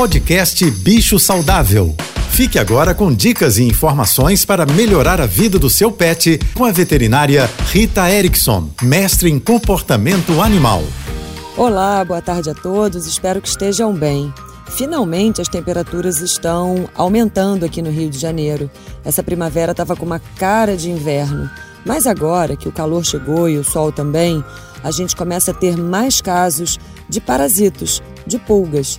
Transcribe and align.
Podcast 0.00 0.64
Bicho 0.70 1.18
Saudável. 1.18 1.94
Fique 2.30 2.58
agora 2.58 2.94
com 2.94 3.12
dicas 3.12 3.58
e 3.58 3.64
informações 3.64 4.46
para 4.46 4.64
melhorar 4.64 5.20
a 5.20 5.26
vida 5.26 5.58
do 5.58 5.68
seu 5.68 5.92
pet 5.92 6.40
com 6.54 6.64
a 6.64 6.72
veterinária 6.72 7.50
Rita 7.66 8.10
Erickson, 8.10 8.70
mestre 8.80 9.30
em 9.30 9.38
comportamento 9.38 10.40
animal. 10.40 10.82
Olá, 11.54 12.02
boa 12.02 12.22
tarde 12.22 12.48
a 12.48 12.54
todos, 12.54 13.06
espero 13.06 13.42
que 13.42 13.48
estejam 13.48 13.92
bem. 13.92 14.32
Finalmente 14.70 15.42
as 15.42 15.48
temperaturas 15.48 16.22
estão 16.22 16.88
aumentando 16.94 17.66
aqui 17.66 17.82
no 17.82 17.90
Rio 17.90 18.08
de 18.08 18.18
Janeiro. 18.18 18.70
Essa 19.04 19.22
primavera 19.22 19.72
estava 19.72 19.94
com 19.94 20.06
uma 20.06 20.22
cara 20.38 20.78
de 20.78 20.90
inverno. 20.90 21.50
Mas 21.84 22.06
agora 22.06 22.56
que 22.56 22.68
o 22.68 22.72
calor 22.72 23.04
chegou 23.04 23.50
e 23.50 23.58
o 23.58 23.64
sol 23.64 23.92
também, 23.92 24.42
a 24.82 24.90
gente 24.90 25.14
começa 25.14 25.50
a 25.50 25.54
ter 25.54 25.76
mais 25.76 26.22
casos 26.22 26.78
de 27.06 27.20
parasitos, 27.20 28.02
de 28.26 28.38
pulgas. 28.38 28.98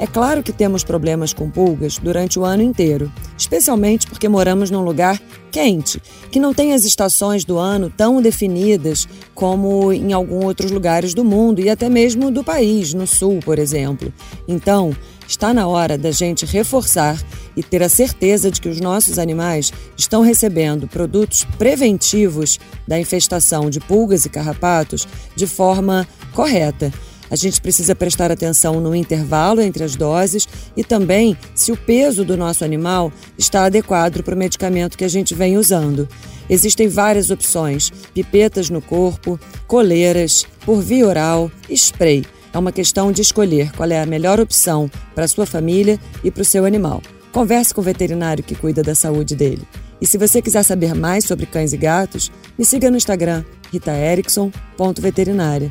É 0.00 0.06
claro 0.06 0.42
que 0.42 0.50
temos 0.50 0.82
problemas 0.82 1.34
com 1.34 1.50
pulgas 1.50 1.98
durante 1.98 2.38
o 2.38 2.44
ano 2.46 2.62
inteiro, 2.62 3.12
especialmente 3.36 4.06
porque 4.06 4.30
moramos 4.30 4.70
num 4.70 4.80
lugar 4.80 5.20
quente, 5.52 6.00
que 6.30 6.40
não 6.40 6.54
tem 6.54 6.72
as 6.72 6.86
estações 6.86 7.44
do 7.44 7.58
ano 7.58 7.92
tão 7.94 8.22
definidas 8.22 9.06
como 9.34 9.92
em 9.92 10.14
alguns 10.14 10.46
outros 10.46 10.70
lugares 10.70 11.12
do 11.12 11.22
mundo 11.22 11.60
e 11.60 11.68
até 11.68 11.90
mesmo 11.90 12.30
do 12.30 12.42
país, 12.42 12.94
no 12.94 13.06
sul, 13.06 13.40
por 13.44 13.58
exemplo. 13.58 14.10
Então, 14.48 14.96
está 15.28 15.52
na 15.52 15.66
hora 15.66 15.98
da 15.98 16.10
gente 16.10 16.46
reforçar 16.46 17.22
e 17.54 17.62
ter 17.62 17.82
a 17.82 17.88
certeza 17.90 18.50
de 18.50 18.58
que 18.58 18.70
os 18.70 18.80
nossos 18.80 19.18
animais 19.18 19.70
estão 19.98 20.22
recebendo 20.22 20.88
produtos 20.88 21.44
preventivos 21.58 22.58
da 22.88 22.98
infestação 22.98 23.68
de 23.68 23.80
pulgas 23.80 24.24
e 24.24 24.30
carrapatos 24.30 25.06
de 25.36 25.46
forma 25.46 26.08
correta. 26.32 26.90
A 27.30 27.36
gente 27.36 27.60
precisa 27.60 27.94
prestar 27.94 28.32
atenção 28.32 28.80
no 28.80 28.94
intervalo 28.94 29.60
entre 29.60 29.84
as 29.84 29.94
doses 29.94 30.48
e 30.76 30.82
também 30.82 31.36
se 31.54 31.70
o 31.70 31.76
peso 31.76 32.24
do 32.24 32.36
nosso 32.36 32.64
animal 32.64 33.12
está 33.38 33.64
adequado 33.64 34.22
para 34.22 34.34
o 34.34 34.38
medicamento 34.38 34.98
que 34.98 35.04
a 35.04 35.08
gente 35.08 35.34
vem 35.34 35.56
usando. 35.56 36.08
Existem 36.48 36.88
várias 36.88 37.30
opções: 37.30 37.92
pipetas 38.12 38.68
no 38.68 38.82
corpo, 38.82 39.38
coleiras, 39.68 40.44
por 40.66 40.82
via 40.82 41.06
oral, 41.06 41.50
spray. 41.70 42.26
É 42.52 42.58
uma 42.58 42.72
questão 42.72 43.12
de 43.12 43.22
escolher 43.22 43.70
qual 43.72 43.88
é 43.88 44.02
a 44.02 44.06
melhor 44.06 44.40
opção 44.40 44.90
para 45.14 45.24
a 45.24 45.28
sua 45.28 45.46
família 45.46 46.00
e 46.24 46.32
para 46.32 46.42
o 46.42 46.44
seu 46.44 46.64
animal. 46.64 47.00
Converse 47.30 47.72
com 47.72 47.80
o 47.80 47.84
veterinário 47.84 48.42
que 48.42 48.56
cuida 48.56 48.82
da 48.82 48.96
saúde 48.96 49.36
dele. 49.36 49.62
E 50.00 50.06
se 50.06 50.18
você 50.18 50.42
quiser 50.42 50.64
saber 50.64 50.94
mais 50.94 51.24
sobre 51.24 51.46
cães 51.46 51.72
e 51.72 51.76
gatos, 51.76 52.32
me 52.58 52.64
siga 52.64 52.90
no 52.90 52.96
Instagram, 52.96 53.44
ritaerickson.veterinária. 53.70 55.70